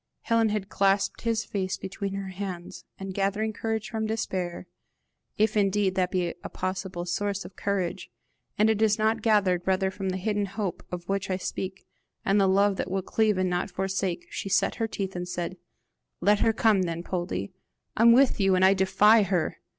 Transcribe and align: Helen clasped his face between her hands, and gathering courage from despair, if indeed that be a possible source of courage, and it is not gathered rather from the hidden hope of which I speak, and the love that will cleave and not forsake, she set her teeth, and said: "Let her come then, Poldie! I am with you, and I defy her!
Helen 0.21 0.49
clasped 0.63 1.21
his 1.21 1.45
face 1.45 1.77
between 1.77 2.15
her 2.15 2.29
hands, 2.29 2.85
and 2.97 3.13
gathering 3.13 3.53
courage 3.53 3.87
from 3.87 4.07
despair, 4.07 4.65
if 5.37 5.55
indeed 5.55 5.93
that 5.93 6.09
be 6.09 6.33
a 6.43 6.49
possible 6.49 7.05
source 7.05 7.45
of 7.45 7.55
courage, 7.55 8.09
and 8.57 8.67
it 8.67 8.81
is 8.81 8.97
not 8.97 9.21
gathered 9.21 9.61
rather 9.67 9.91
from 9.91 10.09
the 10.09 10.17
hidden 10.17 10.47
hope 10.47 10.81
of 10.91 11.07
which 11.07 11.29
I 11.29 11.37
speak, 11.37 11.85
and 12.25 12.41
the 12.41 12.47
love 12.47 12.77
that 12.77 12.89
will 12.89 13.03
cleave 13.03 13.37
and 13.37 13.51
not 13.51 13.69
forsake, 13.69 14.25
she 14.31 14.49
set 14.49 14.73
her 14.81 14.87
teeth, 14.87 15.15
and 15.15 15.27
said: 15.29 15.55
"Let 16.19 16.39
her 16.39 16.51
come 16.51 16.81
then, 16.81 17.03
Poldie! 17.03 17.51
I 17.95 18.01
am 18.01 18.11
with 18.11 18.39
you, 18.39 18.55
and 18.55 18.65
I 18.65 18.73
defy 18.73 19.21
her! 19.21 19.59